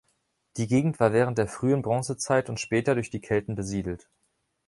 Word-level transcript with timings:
Die 0.57 0.65
Gegend 0.65 0.99
war 0.99 1.13
während 1.13 1.37
der 1.37 1.47
frühen 1.47 1.83
Bronzezeit 1.83 2.49
und 2.49 2.59
später 2.59 2.95
durch 2.95 3.11
die 3.11 3.21
Kelten 3.21 3.53
besiedelt. 3.53 4.09